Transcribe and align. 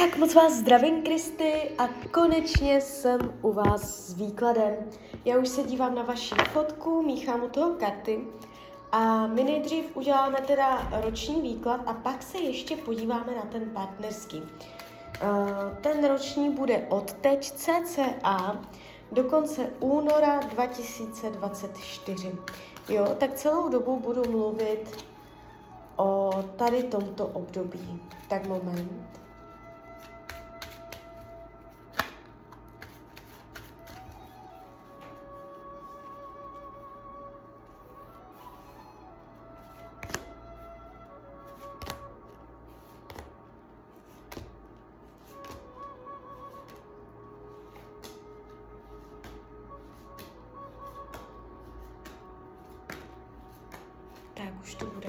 Tak 0.00 0.16
moc 0.16 0.34
vás 0.34 0.52
zdravím, 0.52 1.02
Kristy, 1.02 1.70
a 1.78 1.88
konečně 2.10 2.80
jsem 2.80 3.20
u 3.42 3.52
vás 3.52 4.06
s 4.06 4.14
výkladem. 4.14 4.74
Já 5.24 5.38
už 5.38 5.48
se 5.48 5.62
dívám 5.62 5.94
na 5.94 6.02
vaši 6.02 6.34
fotku, 6.52 7.02
míchám 7.02 7.42
u 7.42 7.48
toho 7.48 7.74
karty 7.74 8.20
a 8.92 9.26
my 9.26 9.44
nejdřív 9.44 9.96
uděláme 9.96 10.38
teda 10.46 10.88
roční 10.92 11.42
výklad 11.42 11.80
a 11.86 11.92
pak 11.92 12.22
se 12.22 12.38
ještě 12.38 12.76
podíváme 12.76 13.34
na 13.36 13.42
ten 13.42 13.70
partnerský. 13.70 14.42
Uh, 14.42 14.48
ten 15.80 16.08
roční 16.08 16.50
bude 16.50 16.86
od 16.88 17.12
teď 17.12 17.50
cca 17.50 18.60
do 19.12 19.24
konce 19.24 19.70
února 19.80 20.40
2024. 20.40 22.32
Jo, 22.88 23.14
tak 23.18 23.34
celou 23.34 23.68
dobu 23.68 24.00
budu 24.00 24.30
mluvit 24.30 25.04
o 25.96 26.30
tady 26.56 26.82
tomto 26.82 27.26
období. 27.26 28.00
Tak 28.28 28.46
moment. 28.46 29.23
To 54.74 54.86
bude. 54.86 55.08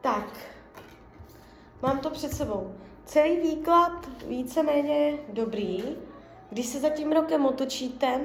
Tak, 0.00 0.24
mám 1.82 1.98
to 1.98 2.10
před 2.10 2.32
sebou. 2.32 2.74
Celý 3.04 3.40
výklad 3.40 4.08
víceméně 4.26 5.18
dobrý. 5.28 5.84
Když 6.50 6.66
se 6.66 6.80
za 6.80 6.88
tím 6.88 7.12
rokem 7.12 7.46
otočíte, 7.46 8.20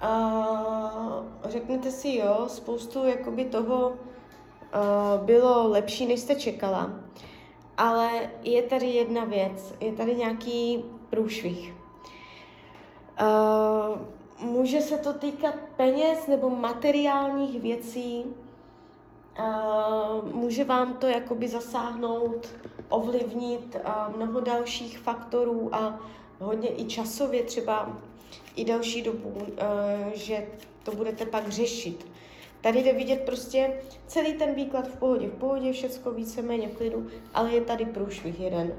a 0.00 1.24
řeknete 1.44 1.90
si, 1.90 2.16
jo, 2.16 2.44
spoustu 2.48 3.04
jakoby 3.04 3.44
toho 3.44 3.92
bylo 5.24 5.68
lepší, 5.68 6.06
než 6.06 6.20
jste 6.20 6.34
čekala. 6.34 6.90
Ale 7.78 8.30
je 8.42 8.62
tady 8.62 8.86
jedna 8.86 9.24
věc, 9.24 9.74
je 9.80 9.92
tady 9.92 10.14
nějaký 10.14 10.84
průšvih. 11.10 11.74
Uh, 13.20 13.98
může 14.48 14.80
se 14.80 14.98
to 14.98 15.12
týkat 15.12 15.54
peněz 15.76 16.26
nebo 16.26 16.50
materiálních 16.50 17.60
věcí, 17.60 18.24
uh, 19.38 20.34
může 20.34 20.64
vám 20.64 20.94
to 20.94 21.06
jakoby 21.06 21.48
zasáhnout, 21.48 22.48
ovlivnit 22.88 23.76
uh, 23.76 24.16
mnoho 24.16 24.40
dalších 24.40 24.98
faktorů 24.98 25.74
a 25.74 26.00
hodně 26.40 26.68
i 26.68 26.84
časově 26.84 27.42
třeba 27.42 27.96
i 28.56 28.64
další 28.64 29.02
dobu, 29.02 29.34
že 30.14 30.46
to 30.82 30.90
budete 30.90 31.26
pak 31.26 31.48
řešit. 31.48 32.06
Tady 32.60 32.82
jde 32.82 32.92
vidět 32.92 33.20
prostě 33.26 33.72
celý 34.06 34.34
ten 34.34 34.54
výklad 34.54 34.88
v 34.88 34.96
pohodě, 34.96 35.28
v 35.28 35.34
pohodě, 35.34 35.72
všecko 35.72 36.10
víceméně 36.10 36.68
v 36.68 36.76
klidu, 36.76 37.06
ale 37.34 37.54
je 37.54 37.60
tady 37.60 37.84
průšvih 37.84 38.40
jeden. 38.40 38.72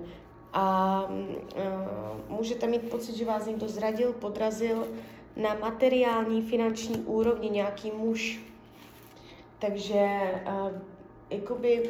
A 0.53 1.03
uh, 1.09 2.37
můžete 2.37 2.67
mít 2.67 2.89
pocit, 2.89 3.15
že 3.15 3.25
vás 3.25 3.45
někdo 3.45 3.67
zradil, 3.67 4.13
podrazil 4.13 4.87
na 5.35 5.53
materiální, 5.53 6.41
finanční 6.41 6.97
úrovni 6.97 7.49
nějaký 7.49 7.91
muž. 7.91 8.41
Takže 9.59 10.07
uh, 10.47 10.71
jakoby 11.29 11.89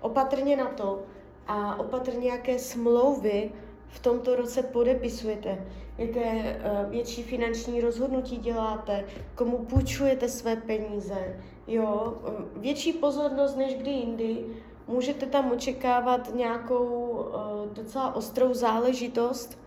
opatrně 0.00 0.56
na 0.56 0.66
to 0.66 1.02
a 1.46 1.78
opatrně 1.78 2.30
jaké 2.30 2.58
smlouvy 2.58 3.50
v 3.88 3.98
tomto 3.98 4.36
roce 4.36 4.62
podepisujete, 4.62 5.66
jaké 5.98 6.60
uh, 6.84 6.90
větší 6.90 7.22
finanční 7.22 7.80
rozhodnutí 7.80 8.36
děláte, 8.36 9.04
komu 9.34 9.58
půjčujete 9.58 10.28
své 10.28 10.56
peníze, 10.56 11.40
jo, 11.66 12.14
větší 12.56 12.92
pozornost 12.92 13.56
než 13.56 13.74
kdy 13.74 13.90
jindy, 13.90 14.46
můžete 14.88 15.26
tam 15.26 15.52
očekávat 15.52 16.34
nějakou 16.34 16.84
uh, 16.84 17.72
docela 17.72 18.14
ostrou 18.14 18.54
záležitost, 18.54 19.58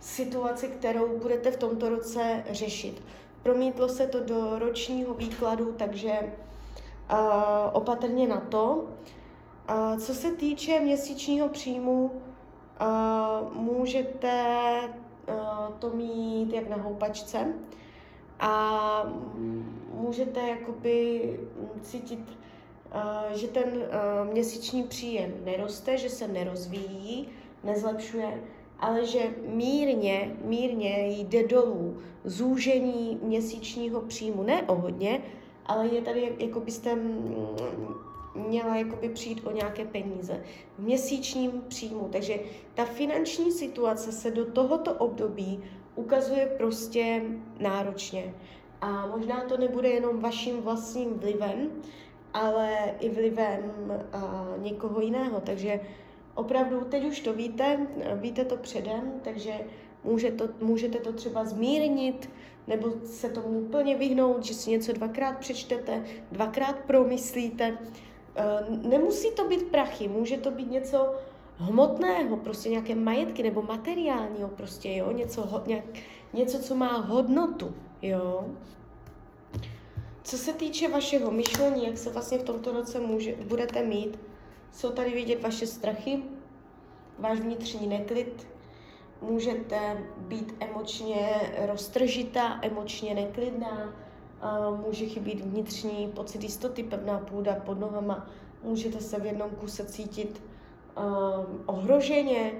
situaci, 0.00 0.68
kterou 0.68 1.18
budete 1.18 1.50
v 1.50 1.56
tomto 1.56 1.88
roce 1.88 2.44
řešit. 2.50 3.02
Promítlo 3.42 3.88
se 3.88 4.06
to 4.06 4.20
do 4.20 4.58
ročního 4.58 5.14
výkladu, 5.14 5.72
takže 5.72 6.12
uh, 6.20 7.18
opatrně 7.72 8.28
na 8.28 8.40
to. 8.40 8.84
Uh, 9.70 9.98
co 9.98 10.14
se 10.14 10.32
týče 10.32 10.80
měsíčního 10.80 11.48
příjmu, 11.48 12.10
Uh, 12.80 13.52
můžete 13.52 14.34
to 15.78 15.90
mít 15.90 16.52
jak 16.52 16.68
na 16.68 16.76
houpačce 16.76 17.54
a 18.40 19.04
můžete 19.94 20.40
jakoby 20.40 21.22
cítit, 21.82 22.18
uh, 22.18 23.38
že 23.38 23.48
ten 23.48 23.68
uh, 23.68 24.32
měsíční 24.32 24.82
příjem 24.82 25.32
neroste, 25.44 25.98
že 25.98 26.08
se 26.08 26.28
nerozvíjí, 26.28 27.28
nezlepšuje, 27.64 28.40
ale 28.78 29.06
že 29.06 29.34
mírně, 29.46 30.36
mírně 30.44 31.06
jde 31.08 31.46
dolů 31.46 31.98
zúžení 32.24 33.18
měsíčního 33.22 34.00
příjmu. 34.00 34.42
Ne 34.42 34.62
o 34.62 34.74
hodně, 34.74 35.20
ale 35.66 35.86
je 35.86 36.02
tady, 36.02 36.36
jako 36.38 36.60
byste 36.60 36.98
měla 38.48 38.76
jakoby 38.76 39.08
přijít 39.08 39.46
o 39.46 39.50
nějaké 39.50 39.84
peníze 39.84 40.42
v 40.78 40.82
měsíčním 40.82 41.50
příjmu. 41.68 42.08
Takže 42.12 42.34
ta 42.74 42.84
finanční 42.84 43.52
situace 43.52 44.12
se 44.12 44.30
do 44.30 44.44
tohoto 44.44 44.94
období 44.94 45.62
ukazuje 45.94 46.46
prostě 46.46 47.22
náročně. 47.58 48.34
A 48.80 49.06
možná 49.06 49.44
to 49.44 49.56
nebude 49.56 49.88
jenom 49.88 50.20
vaším 50.20 50.60
vlastním 50.60 51.14
vlivem, 51.14 51.70
ale 52.34 52.94
i 53.00 53.08
vlivem 53.08 53.72
a, 54.12 54.46
někoho 54.58 55.00
jiného. 55.00 55.40
Takže 55.40 55.80
opravdu 56.34 56.80
teď 56.80 57.04
už 57.04 57.20
to 57.20 57.32
víte, 57.32 57.86
víte 58.14 58.44
to 58.44 58.56
předem, 58.56 59.12
takže 59.22 59.52
může 60.04 60.30
to, 60.30 60.48
můžete 60.60 60.98
to 60.98 61.12
třeba 61.12 61.44
zmírnit, 61.44 62.30
nebo 62.66 62.92
se 63.04 63.30
tomu 63.30 63.58
úplně 63.58 63.96
vyhnout, 63.96 64.44
že 64.44 64.54
si 64.54 64.70
něco 64.70 64.92
dvakrát 64.92 65.38
přečtete, 65.38 66.04
dvakrát 66.32 66.76
promyslíte 66.86 67.78
nemusí 68.68 69.30
to 69.30 69.48
být 69.48 69.62
prachy, 69.62 70.08
může 70.08 70.38
to 70.38 70.50
být 70.50 70.70
něco 70.70 71.14
hmotného, 71.56 72.36
prostě 72.36 72.68
nějaké 72.68 72.94
majetky 72.94 73.42
nebo 73.42 73.62
materiálního, 73.62 74.48
prostě, 74.48 74.96
jo, 74.96 75.12
něco, 75.12 75.62
nějak, 75.66 75.84
něco, 76.32 76.58
co 76.58 76.74
má 76.74 76.96
hodnotu, 76.96 77.74
jo. 78.02 78.44
Co 80.22 80.38
se 80.38 80.52
týče 80.52 80.88
vašeho 80.88 81.30
myšlení, 81.30 81.86
jak 81.86 81.98
se 81.98 82.10
vlastně 82.10 82.38
v 82.38 82.44
tomto 82.44 82.72
roce 82.72 83.00
může, 83.00 83.34
budete 83.36 83.82
mít, 83.82 84.18
jsou 84.72 84.90
tady 84.90 85.10
vidět 85.10 85.42
vaše 85.42 85.66
strachy, 85.66 86.22
váš 87.18 87.40
vnitřní 87.40 87.86
neklid, 87.86 88.46
můžete 89.22 90.04
být 90.18 90.54
emočně 90.60 91.40
roztržitá, 91.66 92.58
emočně 92.62 93.14
neklidná, 93.14 93.94
může 94.86 95.06
chybět 95.06 95.40
vnitřní 95.40 96.12
pocit 96.14 96.42
jistoty, 96.42 96.82
pevná 96.82 97.18
půda 97.18 97.54
pod 97.54 97.80
nohama, 97.80 98.26
můžete 98.62 99.00
se 99.00 99.20
v 99.20 99.26
jednom 99.26 99.50
kuse 99.50 99.84
cítit 99.84 100.42
uh, 100.96 101.04
ohroženě, 101.66 102.52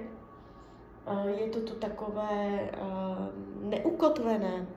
je 1.37 1.47
to 1.47 1.59
tu 1.59 1.73
takové 1.73 2.69
uh, 2.81 3.69
neukotvené, 3.69 4.67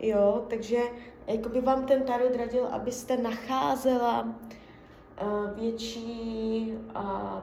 jo, 0.00 0.46
takže 0.50 0.78
jakoby 1.26 1.60
vám 1.60 1.86
ten 1.86 2.02
tarot 2.02 2.36
radil, 2.36 2.66
abyste 2.66 3.16
nacházela 3.16 4.22
uh, 4.22 5.58
větší 5.60 6.74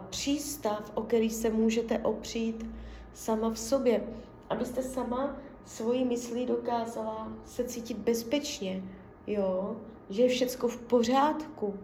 přístav, 0.10 0.92
o 0.94 1.02
který 1.02 1.30
se 1.30 1.50
můžete 1.50 2.00
opřít 2.00 2.66
sama 3.14 3.50
v 3.50 3.60
sobě, 3.60 4.04
abyste 4.50 4.84
sama 4.84 5.36
svojí 5.66 6.06
myslí 6.06 6.46
dokázala 6.46 7.28
se 7.46 7.64
cítit 7.64 7.98
bezpečně, 7.98 8.84
jo, 9.30 9.76
že 10.10 10.22
je 10.22 10.30
všecko 10.30 10.68
v 10.68 10.78
pořádku. 10.78 11.80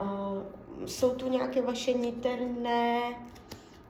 Uh, 0.00 0.86
jsou 0.86 1.10
tu 1.10 1.28
nějaké 1.28 1.62
vaše 1.62 1.92
niterné 1.92 3.00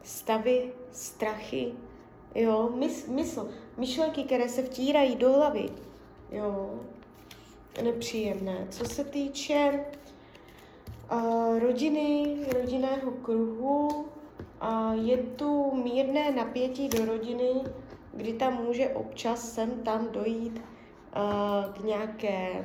stavy, 0.03 0.73
strachy, 0.93 1.73
jo, 2.35 2.71
mys, 2.75 3.07
mysl, 3.07 3.49
myšlenky, 3.77 4.23
které 4.23 4.49
se 4.49 4.63
vtírají 4.63 5.17
do 5.17 5.33
hlavy, 5.33 5.69
jo, 6.31 6.81
nepříjemné. 7.83 8.67
Co 8.71 8.85
se 8.85 9.05
týče 9.05 9.85
uh, 11.13 11.59
rodiny, 11.59 12.37
rodinného 12.55 13.11
kruhu, 13.11 13.89
uh, 13.89 14.07
je 14.93 15.17
tu 15.17 15.75
mírné 15.75 16.33
napětí 16.33 16.89
do 16.89 17.05
rodiny, 17.05 17.51
kdy 18.13 18.33
tam 18.33 18.65
může 18.65 18.89
občas 18.89 19.53
sem 19.53 19.71
tam 19.71 20.09
dojít 20.13 20.61
k 21.73 21.85
nějaké 21.85 22.65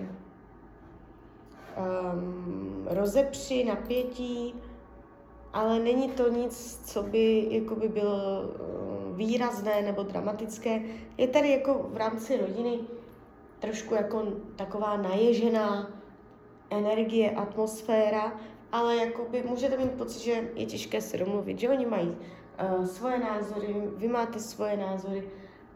um, 1.78 2.88
rozepři, 2.90 3.64
napětí, 3.64 4.56
ale 5.54 5.80
není 5.80 6.10
to 6.10 6.30
nic, 6.30 6.82
co 6.86 7.04
by 7.04 7.48
jakoby 7.50 7.88
bylo 7.88 8.42
uh, 8.42 9.18
výrazné 9.18 9.82
nebo 9.82 10.04
dramatické. 10.04 10.82
Je 11.18 11.28
tady 11.28 11.52
jako 11.52 11.90
v 11.94 11.98
rámci 11.98 12.38
rodiny 12.38 12.80
trošku 13.60 13.94
jako 13.94 14.24
taková 14.56 14.98
naježená 14.98 15.90
energie, 16.70 17.32
atmosféra, 17.32 18.34
ale 18.72 18.96
jakoby 18.96 19.44
můžete 19.44 19.78
mít 19.78 19.92
pocit, 19.92 20.20
že 20.20 20.50
je 20.56 20.66
těžké 20.66 21.02
se 21.02 21.18
domluvit, 21.18 21.60
že 21.60 21.70
oni 21.70 21.86
mají 21.86 22.18
uh, 22.80 22.86
svoje 22.86 23.20
názory, 23.20 23.76
vy 23.96 24.08
máte 24.08 24.40
svoje 24.40 24.78
názory, 24.78 25.30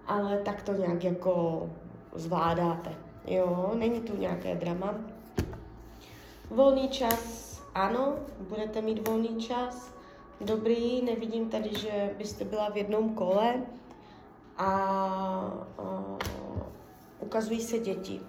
ale 0.07 0.37
tak 0.37 0.61
to 0.61 0.73
nějak 0.73 1.03
jako 1.03 1.69
zvládáte. 2.15 2.95
Jo, 3.27 3.71
není 3.75 4.01
tu 4.01 4.17
nějaké 4.17 4.55
drama. 4.55 4.95
Volný 6.49 6.89
čas, 6.89 7.55
ano, 7.75 8.13
budete 8.39 8.81
mít 8.81 9.07
volný 9.07 9.37
čas. 9.37 9.93
Dobrý, 10.41 11.01
nevidím 11.01 11.49
tady, 11.49 11.69
že 11.79 12.09
byste 12.17 12.45
byla 12.45 12.69
v 12.69 12.77
jednom 12.77 13.15
kole. 13.15 13.63
A, 14.57 14.65
a 15.77 16.03
ukazují 17.19 17.61
se 17.61 17.79
děti. 17.79 18.21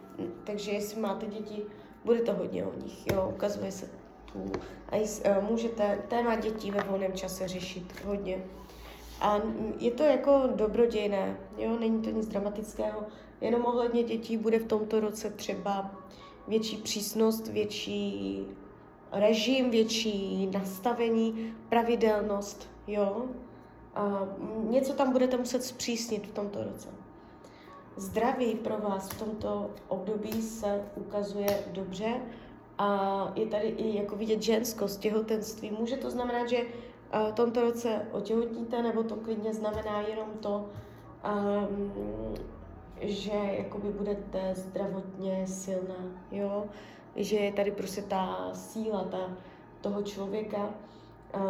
Takže 0.44 0.70
jestli 0.70 1.00
máte 1.00 1.26
děti, 1.26 1.62
bude 2.04 2.20
to 2.20 2.32
hodně 2.34 2.64
o 2.64 2.72
nich. 2.82 3.06
Jo, 3.12 3.32
ukazuje 3.34 3.72
se 3.72 3.90
tu. 4.32 4.52
A 4.88 4.96
jest, 4.96 5.26
uh, 5.26 5.50
můžete 5.50 5.98
téma 6.08 6.36
dětí 6.36 6.70
ve 6.70 6.82
volném 6.82 7.12
čase 7.12 7.48
řešit 7.48 8.04
hodně. 8.04 8.44
A 9.20 9.40
je 9.78 9.90
to 9.90 10.02
jako 10.02 10.42
dobrodějné, 10.54 11.36
jo, 11.58 11.76
není 11.80 12.02
to 12.02 12.10
nic 12.10 12.28
dramatického, 12.28 13.02
jenom 13.40 13.64
ohledně 13.64 14.02
dětí 14.02 14.36
bude 14.36 14.58
v 14.58 14.66
tomto 14.66 15.00
roce 15.00 15.30
třeba 15.30 15.90
větší 16.48 16.76
přísnost, 16.76 17.48
větší 17.48 18.40
režim, 19.12 19.70
větší 19.70 20.46
nastavení, 20.52 21.54
pravidelnost, 21.68 22.68
jo. 22.86 23.24
A 23.94 24.28
něco 24.70 24.92
tam 24.92 25.12
budete 25.12 25.36
muset 25.36 25.64
zpřísnit 25.64 26.26
v 26.26 26.32
tomto 26.32 26.64
roce. 26.64 26.88
Zdraví 27.96 28.54
pro 28.54 28.78
vás 28.78 29.08
v 29.08 29.18
tomto 29.18 29.70
období 29.88 30.42
se 30.42 30.84
ukazuje 30.94 31.64
dobře 31.72 32.20
a 32.78 33.32
je 33.34 33.46
tady 33.46 33.68
i 33.68 33.96
jako 33.96 34.16
vidět 34.16 34.42
ženskost, 34.42 35.00
těhotenství. 35.00 35.70
Může 35.70 35.96
to 35.96 36.10
znamenat, 36.10 36.48
že 36.48 36.64
v 37.30 37.32
tomto 37.32 37.60
roce 37.60 38.06
otěhotníte, 38.12 38.82
nebo 38.82 39.02
to 39.02 39.16
klidně 39.16 39.54
znamená 39.54 40.00
jenom 40.00 40.28
to, 40.40 40.68
um, 41.70 42.34
že 43.00 43.32
jakoby 43.58 43.88
budete 43.88 44.54
zdravotně 44.54 45.46
silná, 45.46 46.04
jo, 46.30 46.64
že 47.16 47.36
je 47.36 47.52
tady 47.52 47.70
prostě 47.70 48.02
ta 48.02 48.50
síla 48.52 49.04
ta, 49.04 49.30
toho 49.80 50.02
člověka, 50.02 50.70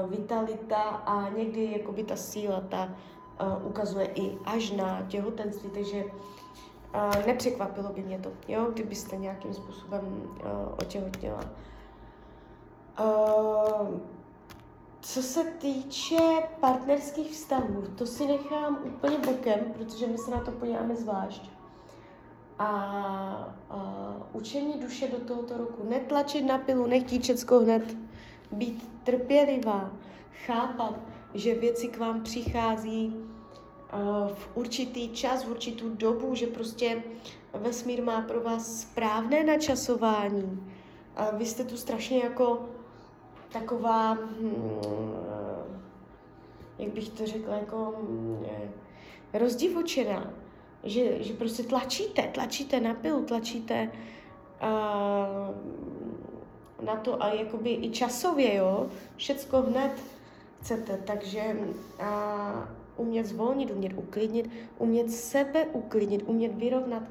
vitalita 0.08 0.82
a 0.82 1.28
někdy 1.28 1.72
jakoby 1.72 2.04
ta 2.04 2.16
síla 2.16 2.60
ta 2.60 2.84
uh, 2.84 3.66
ukazuje 3.66 4.06
i 4.06 4.38
až 4.44 4.70
na 4.70 5.02
těhotenství, 5.08 5.70
takže 5.70 6.04
uh, 6.04 7.26
nepřekvapilo 7.26 7.92
by 7.92 8.02
mě 8.02 8.18
to, 8.18 8.32
jo, 8.48 8.70
kdybyste 8.72 9.16
nějakým 9.16 9.54
způsobem 9.54 10.02
uh, 10.04 10.48
otěhotněla. 10.78 11.40
Uh, 13.00 13.88
co 15.00 15.22
se 15.22 15.44
týče 15.44 16.18
partnerských 16.60 17.30
vztahů, 17.30 17.84
to 17.98 18.06
si 18.06 18.26
nechám 18.26 18.78
úplně 18.84 19.18
bokem, 19.18 19.60
protože 19.78 20.06
my 20.06 20.18
se 20.18 20.30
na 20.30 20.40
to 20.40 20.50
podíváme 20.50 20.96
zvlášť. 20.96 21.50
A, 22.58 22.66
a 23.70 24.16
učení 24.32 24.74
duše 24.80 25.08
do 25.08 25.18
tohoto 25.18 25.56
roku. 25.56 25.88
Netlačit 25.88 26.42
na 26.42 26.58
pilu, 26.58 26.86
nechtít 26.86 27.22
všecko 27.22 27.58
hned. 27.58 27.96
Být 28.52 28.88
trpělivá, 29.04 29.90
chápat, 30.46 30.94
že 31.34 31.54
věci 31.54 31.88
k 31.88 31.98
vám 31.98 32.22
přichází 32.22 33.16
v 34.34 34.50
určitý 34.54 35.08
čas, 35.08 35.44
v 35.44 35.50
určitou 35.50 35.88
dobu, 35.88 36.34
že 36.34 36.46
prostě 36.46 37.02
vesmír 37.54 38.02
má 38.02 38.20
pro 38.20 38.40
vás 38.40 38.80
správné 38.80 39.44
načasování. 39.44 40.72
A 41.16 41.30
vy 41.30 41.46
jste 41.46 41.64
tu 41.64 41.76
strašně 41.76 42.18
jako 42.18 42.68
taková, 43.60 44.14
hm, 44.14 44.80
jak 46.78 46.90
bych 46.92 47.08
to 47.08 47.26
řekla, 47.26 47.54
jako 47.54 47.94
hm, 48.02 48.46
rozdivočená, 49.32 50.30
že, 50.84 51.22
že 51.22 51.34
prostě 51.34 51.62
tlačíte, 51.62 52.22
tlačíte 52.22 52.80
na 52.80 52.94
pilu, 52.94 53.24
tlačíte 53.24 53.90
na 56.82 56.96
to 57.02 57.22
a 57.22 57.28
jakoby 57.28 57.70
i 57.70 57.90
časově, 57.90 58.54
jo, 58.54 58.86
všecko 59.16 59.62
hned 59.62 59.92
chcete, 60.60 60.98
takže 61.06 61.56
uh, 62.00 62.06
umět 62.96 63.26
zvolnit, 63.26 63.70
umět 63.70 63.92
uklidnit, 63.96 64.50
umět 64.78 65.10
sebe 65.10 65.64
uklidnit, 65.64 66.22
umět 66.26 66.54
vyrovnat 66.54 67.02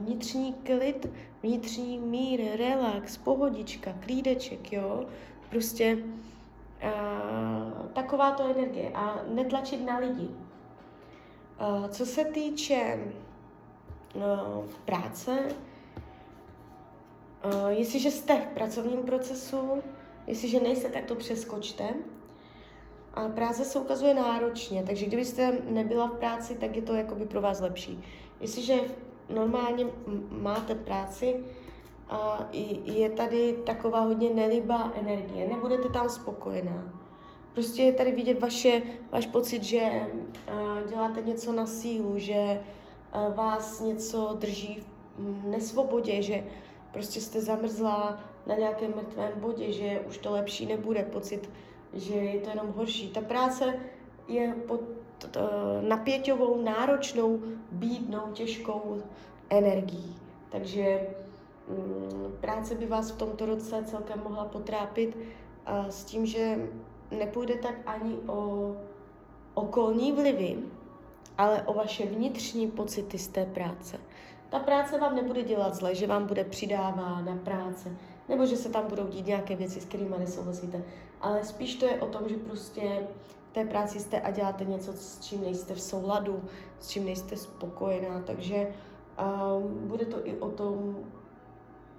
vnitřní 0.00 0.52
klid, 0.52 1.06
vnitřní 1.42 1.98
mír, 1.98 2.40
relax, 2.56 3.16
pohodička, 3.16 3.92
klídeček, 4.00 4.72
jo, 4.72 5.04
Prostě 5.52 5.96
uh, 5.96 7.86
taková 7.92 8.30
to 8.30 8.50
energie 8.50 8.90
a 8.94 9.20
netlačit 9.28 9.86
na 9.86 9.98
lidi. 9.98 10.28
Uh, 10.28 11.88
co 11.88 12.06
se 12.06 12.24
týče 12.24 12.98
uh, 14.14 14.22
práce, 14.84 15.38
uh, 17.44 17.68
jestliže 17.68 18.10
jste 18.10 18.36
v 18.36 18.46
pracovním 18.46 19.02
procesu, 19.02 19.82
jestliže 20.26 20.60
nejste, 20.60 20.88
tak 20.88 21.04
to 21.04 21.14
přeskočte. 21.14 21.84
A 23.14 23.28
práce 23.28 23.64
se 23.64 23.78
ukazuje 23.78 24.14
náročně, 24.14 24.82
takže 24.86 25.06
kdybyste 25.06 25.58
nebyla 25.68 26.06
v 26.06 26.18
práci, 26.18 26.54
tak 26.54 26.76
je 26.76 26.82
to 26.82 26.94
jakoby 26.94 27.26
pro 27.26 27.40
vás 27.40 27.60
lepší. 27.60 28.04
Jestliže 28.40 28.80
normálně 29.28 29.86
máte 30.30 30.74
práci, 30.74 31.44
a 32.12 32.48
je 32.84 33.10
tady 33.10 33.56
taková 33.66 34.00
hodně 34.00 34.30
nelibá 34.30 34.92
energie, 35.00 35.48
nebudete 35.48 35.88
tam 35.88 36.08
spokojená. 36.08 36.92
Prostě 37.54 37.82
je 37.82 37.92
tady 37.92 38.12
vidět 38.12 38.40
vaše, 38.40 38.82
váš 39.12 39.26
pocit, 39.26 39.62
že 39.62 39.82
uh, 39.82 40.88
děláte 40.88 41.22
něco 41.22 41.52
na 41.52 41.66
sílu, 41.66 42.18
že 42.18 42.60
uh, 43.14 43.34
vás 43.34 43.80
něco 43.80 44.36
drží 44.38 44.82
v 45.18 45.46
nesvobodě, 45.46 46.22
že 46.22 46.44
prostě 46.92 47.20
jste 47.20 47.40
zamrzlá 47.40 48.20
na 48.46 48.54
nějakém 48.54 48.90
mrtvém 48.96 49.32
bodě, 49.36 49.72
že 49.72 50.00
už 50.08 50.18
to 50.18 50.32
lepší 50.32 50.66
nebude, 50.66 51.02
pocit, 51.02 51.50
že 51.92 52.14
je 52.14 52.40
to 52.40 52.50
jenom 52.50 52.72
horší. 52.76 53.08
Ta 53.08 53.20
práce 53.20 53.74
je 54.28 54.54
pod 54.66 54.80
uh, 54.80 55.42
napěťovou, 55.88 56.62
náročnou, 56.62 57.40
bídnou, 57.70 58.32
těžkou 58.32 59.02
energií. 59.50 60.16
Takže 60.50 61.00
práce 62.40 62.74
by 62.74 62.86
vás 62.86 63.10
v 63.10 63.18
tomto 63.18 63.46
roce 63.46 63.84
celkem 63.84 64.20
mohla 64.24 64.44
potrápit 64.44 65.18
s 65.88 66.04
tím, 66.04 66.26
že 66.26 66.68
nepůjde 67.10 67.54
tak 67.54 67.74
ani 67.86 68.14
o 68.26 68.72
okolní 69.54 70.12
vlivy, 70.12 70.58
ale 71.38 71.62
o 71.62 71.74
vaše 71.74 72.06
vnitřní 72.06 72.70
pocity 72.70 73.18
z 73.18 73.28
té 73.28 73.46
práce. 73.46 74.00
Ta 74.50 74.58
práce 74.58 74.98
vám 74.98 75.16
nebude 75.16 75.42
dělat 75.42 75.74
zle, 75.74 75.94
že 75.94 76.06
vám 76.06 76.26
bude 76.26 76.44
přidávána 76.44 77.38
práce, 77.44 77.96
nebo 78.28 78.46
že 78.46 78.56
se 78.56 78.68
tam 78.68 78.86
budou 78.88 79.06
dít 79.06 79.26
nějaké 79.26 79.56
věci, 79.56 79.80
s 79.80 79.84
kterými 79.84 80.14
nesouhlasíte. 80.18 80.84
Ale 81.20 81.44
spíš 81.44 81.74
to 81.74 81.86
je 81.86 82.00
o 82.00 82.06
tom, 82.06 82.28
že 82.28 82.36
prostě 82.36 83.06
v 83.50 83.52
té 83.52 83.64
práci 83.64 84.00
jste 84.00 84.20
a 84.20 84.30
děláte 84.30 84.64
něco, 84.64 84.92
s 84.92 85.20
čím 85.20 85.40
nejste 85.40 85.74
v 85.74 85.80
souladu, 85.80 86.42
s 86.80 86.88
čím 86.88 87.04
nejste 87.04 87.36
spokojená. 87.36 88.20
Takže 88.20 88.66
um, 88.66 89.88
bude 89.88 90.06
to 90.06 90.28
i 90.28 90.36
o 90.38 90.50
tom 90.50 90.96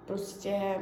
prostě 0.06 0.78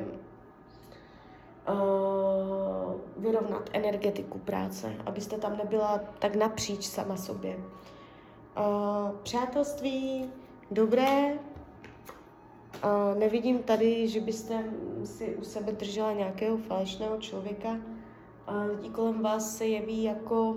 uh, 1.69 2.93
vyrovnat 3.17 3.71
energetiku 3.73 4.39
práce, 4.39 4.95
abyste 5.07 5.39
tam 5.39 5.57
nebyla 5.57 6.01
tak 6.19 6.37
napříč 6.37 6.85
sama 6.85 7.17
sobě. 7.17 7.57
Uh, 7.57 9.17
přátelství 9.23 10.31
dobré, 10.71 11.33
uh, 11.33 13.19
nevidím 13.19 13.59
tady, 13.59 14.09
že 14.09 14.21
byste 14.21 14.65
si 15.05 15.37
u 15.37 15.45
sebe 15.45 15.73
držela 15.73 16.13
nějakého 16.13 16.57
falešného 16.57 17.19
člověka. 17.19 17.69
Uh, 17.69 18.77
lidi 18.77 18.89
kolem 18.89 19.23
vás 19.23 19.57
se 19.57 19.67
jeví 19.67 20.03
jako 20.03 20.57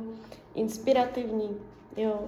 inspirativní, 0.54 1.58
jo. 1.98 2.20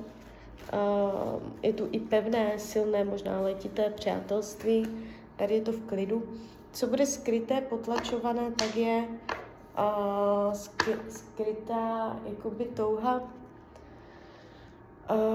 Uh, 0.74 1.42
je 1.62 1.74
tu 1.74 1.88
i 1.92 2.00
pevné, 2.00 2.60
silné, 2.60 3.04
možná 3.04 3.42
letité 3.42 3.90
přátelství 3.90 5.07
tady 5.38 5.56
je 5.56 5.62
to 5.62 5.72
v 5.72 5.86
klidu. 5.86 6.24
Co 6.72 6.88
bude 6.88 7.06
skryté, 7.06 7.62
potlačované, 7.62 8.52
tak 8.52 8.76
je 8.76 9.08
uh, 9.08 10.54
skry, 10.54 10.96
skrytá 11.10 12.20
jakoby 12.26 12.66
touha 12.66 13.38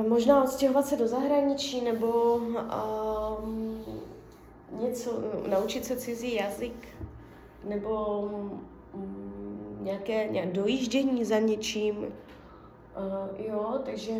Uh, 0.02 0.08
možná 0.08 0.44
odstěhovat 0.44 0.86
se 0.86 0.96
do 0.96 1.08
zahraničí 1.08 1.80
nebo 1.80 2.34
um, 2.34 3.84
něco, 4.80 5.18
naučit 5.48 5.84
se 5.84 5.96
cizí 5.96 6.34
jazyk 6.34 6.88
nebo 7.64 8.20
um, 8.94 9.78
nějaké, 9.80 10.28
nějaké 10.28 10.52
dojíždění 10.52 11.24
za 11.24 11.38
něčím. 11.38 11.96
Uh, 11.96 13.46
jo, 13.46 13.78
takže 13.84 14.12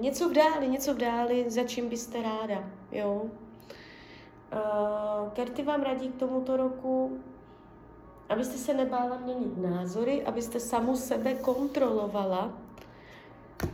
něco 0.00 0.28
v 0.28 0.32
dáli, 0.32 0.68
něco 0.68 0.94
v 0.94 0.98
dáli, 0.98 1.50
za 1.50 1.64
čím 1.64 1.88
byste 1.88 2.22
ráda, 2.22 2.64
jo. 2.92 3.22
Uh, 4.54 5.32
karty 5.32 5.62
vám 5.62 5.82
radí 5.82 6.08
k 6.08 6.18
tomuto 6.18 6.56
roku, 6.56 7.18
abyste 8.28 8.58
se 8.58 8.74
nebála 8.74 9.18
měnit 9.18 9.58
názory, 9.58 10.22
abyste 10.22 10.60
samu 10.60 10.96
sebe 10.96 11.34
kontrolovala. 11.34 12.52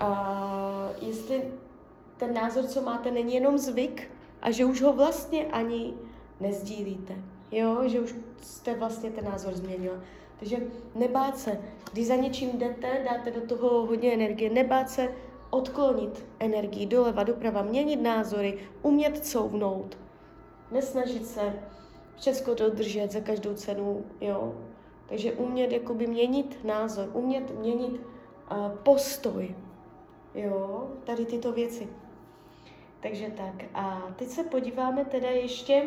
Uh, 0.03 1.07
jestli 1.09 1.43
ten 2.17 2.35
názor, 2.35 2.65
co 2.65 2.83
máte, 2.83 3.11
není 3.11 3.35
jenom 3.35 3.59
zvyk 3.59 4.11
a 4.43 4.51
že 4.51 4.65
už 4.65 4.83
ho 4.83 4.93
vlastně 4.93 5.47
ani 5.47 5.95
nezdílíte. 6.41 7.15
Jo, 7.53 7.89
že 7.89 8.01
už 8.01 8.15
jste 8.43 8.75
vlastně 8.75 9.11
ten 9.11 9.25
názor 9.25 9.55
změnila. 9.55 9.97
Takže 10.39 10.57
nebát 10.95 11.39
se, 11.39 11.61
když 11.93 12.07
za 12.07 12.17
něčím 12.17 12.59
jdete, 12.59 13.07
dáte 13.11 13.31
do 13.31 13.41
toho 13.41 13.87
hodně 13.87 14.15
energie, 14.15 14.51
nebát 14.51 14.91
se 14.91 15.15
odklonit 15.51 16.25
energii 16.39 16.87
doleva, 16.87 17.23
doprava, 17.23 17.63
měnit 17.63 18.03
názory, 18.03 18.59
umět 18.83 19.25
couvnout, 19.25 19.99
nesnažit 20.71 21.27
se 21.27 21.55
všechno 22.21 22.55
dodržet 22.55 23.13
za 23.13 23.21
každou 23.21 23.55
cenu, 23.55 24.05
jo. 24.21 24.55
Takže 25.09 25.33
umět 25.33 25.73
jakoby 25.73 26.07
měnit 26.07 26.65
názor, 26.65 27.11
umět 27.13 27.59
měnit 27.59 27.93
uh, 27.93 28.69
postoj, 28.83 29.55
jo, 30.35 30.91
tady 31.05 31.27
tyto 31.27 31.53
věci. 31.53 31.89
Takže 33.01 33.33
tak. 33.37 33.65
A 33.75 34.03
teď 34.17 34.29
se 34.29 34.45
podíváme 34.45 35.05
teda 35.05 35.29
ještě 35.29 35.83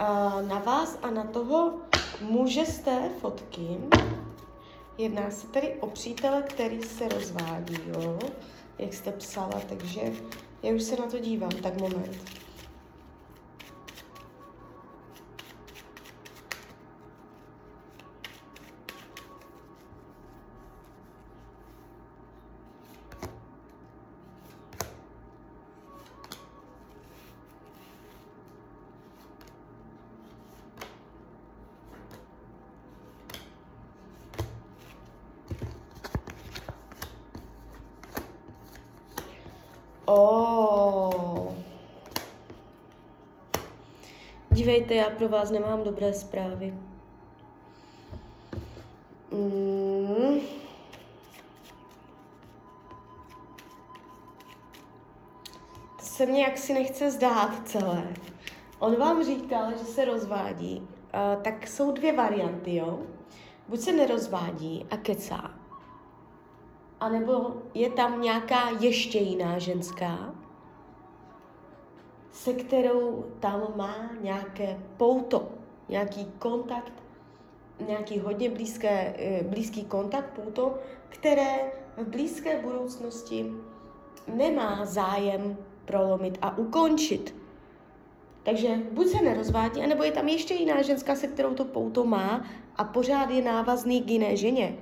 uh, 0.00 0.48
na 0.48 0.58
vás 0.58 0.98
a 1.02 1.10
na 1.10 1.24
toho 1.24 1.72
muže 2.20 2.66
z 2.66 2.78
té 2.78 3.10
fotky. 3.20 3.78
Jedná 4.98 5.30
se 5.30 5.46
tady 5.46 5.74
o 5.80 5.86
přítele, 5.86 6.42
který 6.42 6.82
se 6.82 7.08
rozvádí, 7.08 7.78
jo, 7.86 8.18
jak 8.78 8.94
jste 8.94 9.12
psala, 9.12 9.60
takže 9.68 10.00
já 10.62 10.74
už 10.74 10.82
se 10.82 10.96
na 10.96 11.06
to 11.06 11.18
dívám, 11.18 11.50
tak 11.62 11.80
moment. 11.80 12.43
Dívejte, 44.64 44.94
já 44.94 45.10
pro 45.10 45.28
vás 45.28 45.50
nemám 45.50 45.84
dobré 45.84 46.12
zprávy. 46.12 46.74
Mm. 49.32 50.40
To 55.96 56.02
se 56.04 56.26
mně 56.26 56.42
jaksi 56.42 56.74
nechce 56.74 57.10
zdát 57.10 57.68
celé. 57.68 58.14
On 58.78 58.96
vám 58.96 59.24
říkal, 59.24 59.70
že 59.70 59.84
se 59.84 60.04
rozvádí. 60.04 60.80
Uh, 60.80 61.42
tak 61.42 61.66
jsou 61.66 61.92
dvě 61.92 62.12
varianty, 62.12 62.74
jo? 62.74 62.98
Buď 63.68 63.80
se 63.80 63.92
nerozvádí 63.92 64.86
a 64.90 64.96
kecá, 64.96 65.50
anebo 67.00 67.56
je 67.74 67.90
tam 67.90 68.20
nějaká 68.20 68.70
ještě 68.80 69.18
jiná 69.18 69.58
ženská, 69.58 70.34
se 72.34 72.52
kterou 72.52 73.24
tam 73.40 73.62
má 73.76 74.10
nějaké 74.20 74.78
pouto, 74.96 75.48
nějaký 75.88 76.24
kontakt, 76.38 76.92
nějaký 77.86 78.18
hodně 78.18 78.50
blízké, 78.50 79.14
eh, 79.18 79.42
blízký 79.42 79.84
kontakt, 79.84 80.30
pouto, 80.30 80.78
které 81.08 81.72
v 81.96 82.06
blízké 82.06 82.62
budoucnosti 82.62 83.52
nemá 84.34 84.84
zájem 84.84 85.56
prolomit 85.84 86.38
a 86.42 86.58
ukončit. 86.58 87.34
Takže 88.42 88.78
buď 88.92 89.06
se 89.06 89.22
nerozvádí, 89.22 89.82
anebo 89.82 90.02
je 90.02 90.12
tam 90.12 90.28
ještě 90.28 90.54
jiná 90.54 90.82
ženská, 90.82 91.16
se 91.16 91.26
kterou 91.26 91.54
to 91.54 91.64
pouto 91.64 92.04
má 92.04 92.44
a 92.76 92.84
pořád 92.84 93.30
je 93.30 93.42
návazný 93.42 94.02
k 94.02 94.10
jiné 94.10 94.36
ženě. 94.36 94.76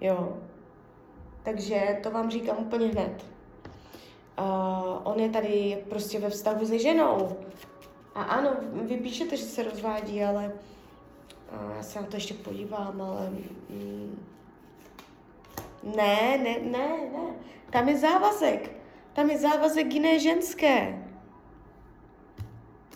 Jo, 0.00 0.38
takže 1.42 2.00
to 2.02 2.10
vám 2.10 2.30
říkám 2.30 2.56
úplně 2.58 2.86
hned. 2.86 3.35
Uh, 4.38 5.00
on 5.04 5.20
je 5.20 5.28
tady 5.28 5.84
prostě 5.88 6.18
ve 6.18 6.30
vztahu 6.30 6.66
se 6.66 6.78
ženou. 6.78 7.36
A 8.14 8.22
ano, 8.22 8.50
vy 8.72 8.96
píšete, 8.96 9.36
že 9.36 9.44
se 9.44 9.62
rozvádí, 9.62 10.24
ale 10.24 10.52
uh, 11.52 11.76
já 11.76 11.82
se 11.82 12.00
na 12.00 12.06
to 12.06 12.16
ještě 12.16 12.34
podívám, 12.34 13.00
ale 13.02 13.30
mm, 13.70 14.22
ne, 15.96 16.38
ne, 16.38 16.58
ne, 16.62 16.88
ne. 17.12 17.34
Tam 17.70 17.88
je 17.88 17.98
závazek. 17.98 18.70
Tam 19.12 19.30
je 19.30 19.38
závazek 19.38 19.94
jiné 19.94 20.18
ženské. 20.18 21.02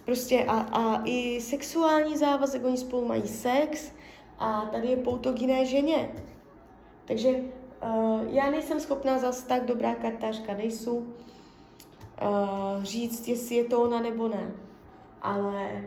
Prostě 0.04 0.44
a, 0.44 0.60
a 0.60 1.02
i 1.04 1.40
sexuální 1.40 2.16
závazek, 2.16 2.64
oni 2.64 2.76
spolu 2.76 3.06
mají 3.06 3.28
sex 3.28 3.92
a 4.38 4.60
tady 4.72 4.88
je 4.88 4.96
poutok 4.96 5.40
jiné 5.40 5.66
ženě. 5.66 6.10
Takže 7.04 7.30
já 8.28 8.50
nejsem 8.50 8.80
schopná 8.80 9.18
zase 9.18 9.46
tak 9.46 9.64
dobrá 9.64 9.94
kartářka, 9.94 10.54
nejsou 10.54 10.96
uh, 10.96 11.06
říct, 12.82 13.28
jestli 13.28 13.54
je 13.54 13.64
to 13.64 13.82
ona 13.82 14.00
nebo 14.00 14.28
ne. 14.28 14.52
Ale 15.22 15.84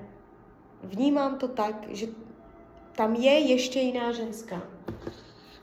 vnímám 0.83 1.37
to 1.37 1.47
tak, 1.47 1.75
že 1.89 2.07
tam 2.95 3.15
je 3.15 3.39
ještě 3.39 3.79
jiná 3.79 4.11
ženská. 4.11 4.61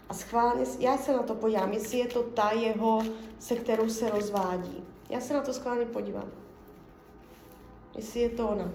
A 0.08 0.14
schválně, 0.14 0.64
já 0.78 0.96
se 0.96 1.12
na 1.12 1.22
to 1.22 1.34
podívám, 1.34 1.72
jestli 1.72 1.98
je 1.98 2.06
to 2.06 2.22
ta 2.22 2.50
jeho, 2.50 3.02
se 3.38 3.56
kterou 3.56 3.88
se 3.88 4.10
rozvádí. 4.10 4.84
Já 5.08 5.20
se 5.20 5.34
na 5.34 5.42
to 5.42 5.52
schválně 5.52 5.86
podívám. 5.86 6.30
Jestli 7.96 8.20
je 8.20 8.30
to 8.30 8.48
ona. 8.48 8.72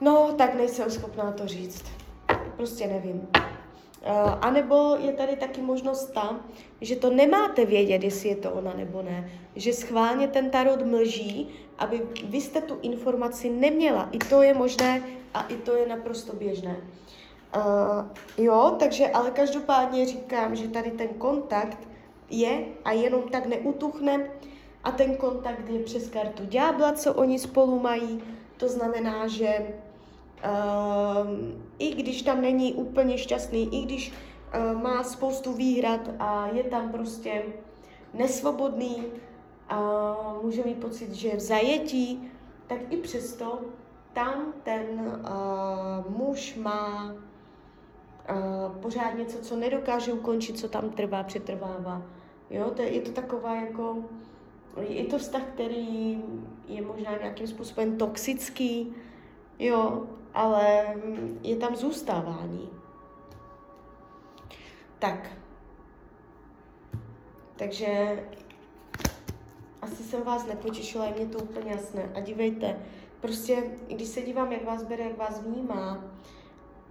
No, 0.00 0.34
tak 0.38 0.54
nejsem 0.54 0.90
schopná 0.90 1.32
to 1.32 1.46
říct 1.46 1.97
prostě 2.58 2.86
nevím. 2.86 3.28
Uh, 3.34 4.34
a 4.40 4.50
nebo 4.50 4.96
je 5.00 5.12
tady 5.12 5.36
taky 5.36 5.60
možnost 5.60 6.04
ta, 6.04 6.40
že 6.80 6.96
to 6.96 7.10
nemáte 7.10 7.64
vědět, 7.64 8.04
jestli 8.04 8.28
je 8.28 8.36
to 8.36 8.50
ona 8.50 8.74
nebo 8.76 9.02
ne. 9.02 9.30
Že 9.56 9.72
schválně 9.72 10.28
ten 10.28 10.50
tarot 10.50 10.82
mlží, 10.82 11.48
aby 11.78 12.02
vy 12.24 12.40
jste 12.40 12.60
tu 12.60 12.78
informaci 12.82 13.50
neměla. 13.50 14.08
I 14.12 14.18
to 14.18 14.42
je 14.42 14.54
možné 14.54 15.02
a 15.34 15.42
i 15.42 15.56
to 15.56 15.76
je 15.76 15.88
naprosto 15.88 16.36
běžné. 16.36 16.76
Uh, 17.56 18.44
jo, 18.44 18.76
takže 18.78 19.08
ale 19.08 19.30
každopádně 19.30 20.06
říkám, 20.06 20.56
že 20.56 20.68
tady 20.68 20.90
ten 20.90 21.08
kontakt 21.08 21.78
je 22.30 22.64
a 22.84 22.92
jenom 22.92 23.22
tak 23.22 23.46
neutuchne 23.46 24.30
a 24.84 24.90
ten 24.90 25.16
kontakt 25.16 25.68
je 25.68 25.78
přes 25.78 26.08
kartu 26.08 26.44
ďábla, 26.44 26.92
co 26.92 27.14
oni 27.14 27.38
spolu 27.38 27.78
mají. 27.78 28.22
To 28.56 28.68
znamená, 28.68 29.26
že 29.26 29.66
I 31.78 31.94
když 31.94 32.22
tam 32.22 32.40
není 32.40 32.74
úplně 32.74 33.18
šťastný, 33.18 33.80
i 33.80 33.84
když 33.84 34.12
uh, 34.12 34.82
má 34.82 35.02
spoustu 35.02 35.52
výhrad 35.52 36.10
a 36.18 36.46
je 36.46 36.64
tam 36.64 36.92
prostě 36.92 37.42
nesvobodný 38.14 39.04
a 39.68 40.14
může 40.42 40.64
mít 40.64 40.80
pocit, 40.80 41.12
že 41.12 41.28
je 41.28 41.36
v 41.36 41.40
zajetí, 41.40 42.30
tak 42.66 42.78
i 42.90 42.96
přesto 42.96 43.60
tam 44.12 44.52
ten 44.62 44.84
uh, 45.00 46.16
muž 46.18 46.56
má 46.56 47.12
uh, 47.12 48.72
pořád 48.82 49.10
něco, 49.10 49.38
co 49.38 49.56
nedokáže 49.56 50.12
ukončit, 50.12 50.58
co 50.58 50.68
tam 50.68 50.90
trvá, 50.90 51.22
přetrvává. 51.22 52.02
Jo, 52.50 52.70
to 52.70 52.82
je, 52.82 52.94
je 52.94 53.00
to 53.00 53.10
taková 53.10 53.54
jako, 53.54 53.96
je 54.88 55.04
to 55.04 55.18
vztah, 55.18 55.42
který 55.42 56.22
je 56.68 56.82
možná 56.82 57.18
nějakým 57.18 57.46
způsobem 57.46 57.96
toxický, 57.98 58.94
jo, 59.58 60.06
ale 60.38 60.94
je 61.42 61.56
tam 61.56 61.76
zůstávání. 61.76 62.70
Tak. 64.98 65.30
Takže 67.56 68.22
asi 69.82 70.02
jsem 70.02 70.22
vás 70.22 70.46
nepotěšila, 70.46 71.04
je 71.04 71.14
mě 71.14 71.26
to 71.26 71.38
úplně 71.38 71.72
jasné. 71.72 72.12
A 72.14 72.20
dívejte, 72.20 72.78
prostě, 73.20 73.62
když 73.88 74.08
se 74.08 74.22
dívám, 74.22 74.52
jak 74.52 74.64
vás 74.64 74.82
bere, 74.84 75.04
jak 75.04 75.18
vás 75.18 75.42
vnímá, 75.42 76.04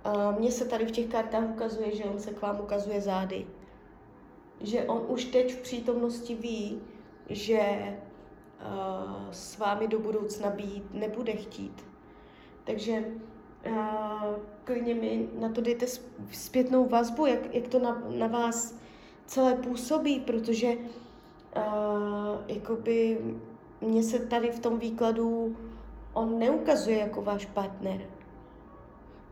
Uh, 0.06 0.40
Mně 0.40 0.52
se 0.52 0.66
tady 0.66 0.86
v 0.86 0.92
těch 0.92 1.08
kartách 1.08 1.50
ukazuje, 1.50 1.96
že 1.96 2.04
on 2.04 2.20
se 2.20 2.32
k 2.32 2.42
vám 2.42 2.60
ukazuje 2.60 3.02
zády. 3.02 3.48
Že 4.62 4.84
on 4.84 5.06
už 5.08 5.26
teď 5.26 5.54
v 5.54 5.62
přítomnosti 5.62 6.36
ví, 6.36 6.82
že 7.30 7.60
uh, 8.60 9.32
s 9.32 9.58
vámi 9.58 9.88
do 9.88 10.00
budoucna 10.00 10.50
být 10.50 10.94
nebude 10.94 11.34
chtít. 11.34 11.86
Takže 12.64 13.04
klidně 14.64 14.94
mi 14.94 15.30
na 15.40 15.50
to 15.50 15.62
dejte 15.62 15.86
zpětnou 16.32 16.86
vazbu, 16.86 17.26
jak, 17.26 17.56
jak 17.56 17.68
to 17.68 17.80
na, 17.80 18.04
na 18.18 18.28
vás 18.28 18.76
celé 19.26 19.56
působí, 19.56 20.20
protože 20.20 20.76
uh, 20.76 20.84
jakoby 22.48 23.18
mně 23.82 24.04
se 24.04 24.20
tady 24.20 24.52
v 24.52 24.60
tom 24.60 24.80
výkladu 24.80 25.56
on 26.14 26.40
neukazuje 26.40 26.98
jako 26.98 27.22
váš 27.22 27.46
partner. 27.46 28.02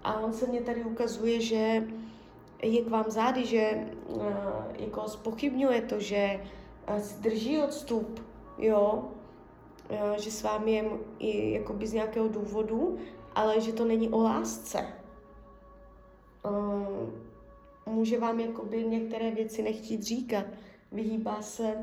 A 0.04 0.20
on 0.20 0.34
se 0.34 0.48
mě 0.48 0.62
tady 0.62 0.84
ukazuje, 0.84 1.42
že 1.42 1.88
je 2.62 2.82
k 2.82 2.90
vám 2.90 3.06
zády, 3.08 3.46
že 3.46 3.88
uh, 4.08 4.24
jako 4.80 5.08
spochybňuje 5.08 5.82
to, 5.82 6.00
že 6.00 6.44
uh, 6.90 7.22
drží 7.22 7.62
odstup, 7.62 8.20
jo, 8.58 9.04
uh, 9.90 10.18
že 10.18 10.32
s 10.32 10.44
vámi 10.44 10.72
je 10.72 10.84
i 11.20 11.52
jakoby 11.52 11.88
z 11.88 11.94
nějakého 11.94 12.28
důvodu, 12.28 12.98
ale 13.36 13.62
že 13.62 13.74
to 13.74 13.86
není 13.86 14.10
o 14.10 14.22
lásce. 14.22 14.88
Uh, 16.46 17.10
může 17.86 18.20
vám 18.20 18.40
jakoby 18.40 18.84
některé 18.84 19.32
věci 19.32 19.64
nechtít 19.64 20.04
říkat, 20.04 20.46
vyhýbá 20.92 21.42
se 21.42 21.76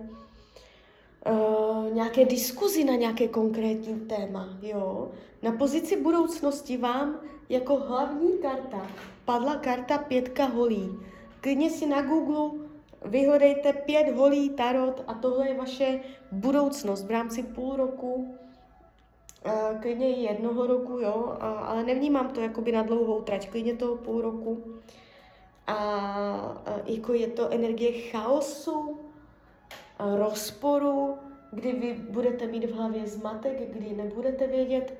uh, 1.30 1.94
nějaké 1.94 2.24
diskuzi 2.24 2.84
na 2.84 2.94
nějaké 2.94 3.28
konkrétní 3.28 4.00
téma, 4.00 4.48
jo. 4.62 5.10
Na 5.42 5.52
pozici 5.52 6.02
budoucnosti 6.02 6.76
vám 6.76 7.20
jako 7.48 7.76
hlavní 7.76 8.38
karta 8.38 8.86
padla 9.24 9.54
karta 9.54 9.98
pětka 9.98 10.44
holí. 10.44 10.98
Klidně 11.40 11.70
si 11.70 11.86
na 11.86 12.02
Google 12.02 12.50
vyhledejte 13.04 13.72
pět 13.72 14.14
holí 14.16 14.50
tarot 14.50 15.04
a 15.06 15.14
tohle 15.14 15.48
je 15.48 15.58
vaše 15.58 16.00
budoucnost 16.32 17.04
v 17.04 17.10
rámci 17.10 17.42
půl 17.42 17.76
roku, 17.76 18.34
klidně 19.80 20.16
i 20.16 20.20
jednoho 20.20 20.66
roku, 20.66 20.98
jo, 20.98 21.36
ale 21.40 21.84
nevnímám 21.84 22.28
to 22.28 22.40
jakoby 22.40 22.72
na 22.72 22.82
dlouhou 22.82 23.22
trať, 23.22 23.50
klidně 23.50 23.74
toho 23.74 23.96
půl 23.96 24.20
roku. 24.20 24.64
A 25.66 26.62
uh, 26.66 26.94
jako 26.94 27.12
je 27.12 27.26
to 27.26 27.50
energie 27.50 27.92
chaosu, 27.92 29.00
rozporu, 29.98 31.14
kdy 31.52 31.72
vy 31.72 31.92
budete 32.10 32.46
mít 32.46 32.64
v 32.64 32.74
hlavě 32.74 33.06
zmatek, 33.06 33.72
kdy 33.72 33.94
nebudete 33.96 34.46
vědět, 34.46 34.94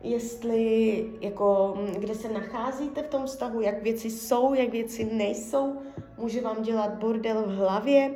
jestli, 0.00 1.04
jako, 1.20 1.78
kde 1.98 2.14
se 2.14 2.32
nacházíte 2.32 3.02
v 3.02 3.08
tom 3.08 3.26
vztahu, 3.26 3.60
jak 3.60 3.82
věci 3.82 4.10
jsou, 4.10 4.54
jak 4.54 4.68
věci 4.68 5.04
nejsou, 5.04 5.82
může 6.18 6.40
vám 6.40 6.62
dělat 6.62 6.90
bordel 6.94 7.42
v 7.42 7.56
hlavě 7.56 8.14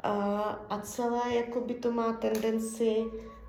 a, 0.00 0.12
a 0.70 0.80
celé 0.80 1.34
jako 1.34 1.60
by 1.60 1.74
to 1.74 1.92
má 1.92 2.12
tendenci 2.12 3.04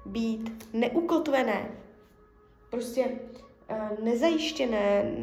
být 0.06 0.68
neukotvené, 0.74 1.72
prostě 2.70 3.06
nezajištěné, 4.04 5.16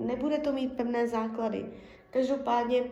nebude 0.00 0.38
to 0.38 0.52
mít 0.52 0.72
pevné 0.72 1.08
základy. 1.08 1.66
Každopádně 2.10 2.82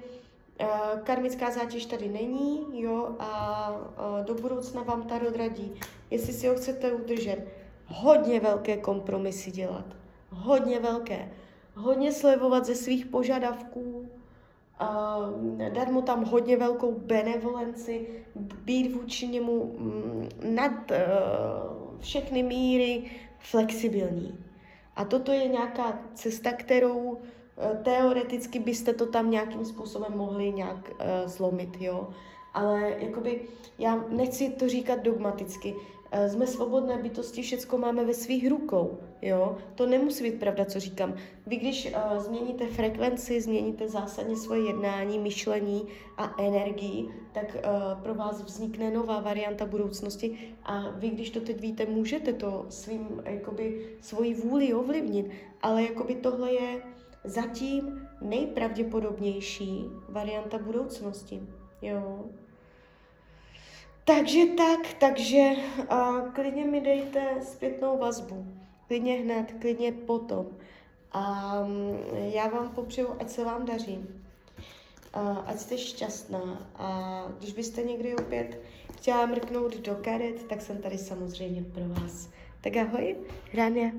Uh, 0.60 1.00
karmická 1.00 1.50
zátěž 1.50 1.86
tady 1.86 2.08
není, 2.08 2.66
jo, 2.72 3.16
a 3.18 3.70
uh, 3.70 4.25
do 4.25 4.34
budoucna 4.34 4.82
vám 4.82 5.02
Tarot 5.02 5.36
radí, 5.36 5.72
jestli 6.10 6.32
si 6.32 6.48
ho 6.48 6.54
chcete 6.54 6.92
udržet, 6.92 7.46
hodně 7.86 8.40
velké 8.40 8.76
kompromisy 8.76 9.50
dělat, 9.50 9.84
hodně 10.30 10.80
velké, 10.80 11.32
hodně 11.75 12.12
slevovat 12.12 12.64
ze 12.64 12.75
svých 12.75 13.06
požadavků, 13.06 14.08
dát 15.68 15.88
mu 15.88 16.02
tam 16.02 16.25
hodně 16.25 16.56
velkou 16.56 16.92
benevolenci, 16.92 18.09
být 18.64 18.95
vůči 18.95 19.28
němu 19.28 19.75
mm, 19.78 20.28
nad 20.54 20.73
uh, 20.90 21.99
všechny 22.00 22.43
míry 22.43 23.10
flexibilní. 23.39 24.39
A 24.97 25.04
toto 25.04 25.32
je 25.32 25.49
nějaká 25.49 25.99
cesta, 26.15 26.52
kterou 26.52 27.19
Eh, 27.58 27.76
teoreticky 27.82 28.58
byste 28.58 28.93
to 28.93 29.06
tam 29.06 29.30
nějakým 29.30 29.65
způsobem 29.65 30.12
mohli 30.17 30.52
nějak 30.52 30.91
uh, 30.91 31.28
zlomit, 31.28 31.80
jo. 31.80 32.08
Ale 32.54 32.97
jakoby, 32.99 33.41
já 33.78 34.04
nechci 34.08 34.50
to 34.50 34.69
říkat 34.69 35.02
dogmaticky. 35.02 35.75
Uh, 36.14 36.26
jsme 36.26 36.47
svobodné 36.47 36.99
bytosti, 36.99 37.42
všecko 37.42 37.78
máme 37.78 38.04
ve 38.04 38.14
svých 38.14 38.49
rukou, 38.49 38.99
jo. 39.23 39.58
To 39.75 39.86
nemusí 39.86 40.25
být 40.25 40.40
pravda, 40.40 40.64
co 40.64 40.80
říkám. 40.80 41.14
Vy, 41.47 41.56
když 41.56 41.95
uh, 41.95 42.19
změníte 42.19 42.66
frekvenci, 42.66 43.40
změníte 43.40 43.88
zásadně 43.88 44.36
svoje 44.36 44.66
jednání, 44.66 45.19
myšlení 45.19 45.86
a 46.16 46.42
energii, 46.42 47.08
tak 47.32 47.56
uh, 47.56 48.02
pro 48.02 48.14
vás 48.14 48.42
vznikne 48.42 48.90
nová 48.90 49.21
varianta 49.21 49.66
budoucnosti 49.66 50.38
a 50.64 50.90
vy, 50.90 51.10
když 51.10 51.30
to 51.30 51.40
teď 51.40 51.60
víte, 51.60 51.86
můžete 51.86 52.32
to 52.32 52.66
svým, 52.69 53.23
jakoby, 53.25 53.97
svojí 54.00 54.34
vůli 54.34 54.75
ovlivnit, 54.75 55.30
ale 55.62 55.82
jakoby 55.82 56.14
tohle 56.14 56.52
je 56.52 56.82
zatím 57.25 58.08
nejpravděpodobnější 58.21 59.84
varianta 60.08 60.58
budoucnosti. 60.58 61.42
Jo. 61.82 62.25
Takže 64.06 64.47
tak, 64.47 64.95
takže 64.99 65.50
uh, 65.92 66.32
klidně 66.32 66.64
mi 66.64 66.80
dejte 66.80 67.21
zpětnou 67.42 67.99
vazbu. 67.99 68.47
Klidně 68.86 69.14
hned, 69.14 69.54
klidně 69.60 69.92
potom. 69.92 70.47
A 71.12 71.54
um, 71.60 71.99
já 72.14 72.49
vám 72.49 72.69
popřeju, 72.69 73.08
ať 73.19 73.30
se 73.30 73.45
vám 73.45 73.64
daří. 73.64 73.99
Uh, 75.16 75.38
ať 75.47 75.58
jste 75.58 75.78
šťastná. 75.78 76.71
A 76.76 77.23
když 77.38 77.52
byste 77.52 77.82
někdy 77.82 78.16
opět 78.16 78.60
chtěla 78.97 79.26
mrknout 79.26 79.76
do 79.76 79.95
karet, 79.95 80.45
tak 80.49 80.62
jsem 80.62 80.78
tady 80.78 80.99
samozřejmě 80.99 81.62
pro 81.62 81.88
vás. 81.88 82.28
Tak 82.60 82.76
ahoj, 82.76 83.16
Rania. 83.54 83.90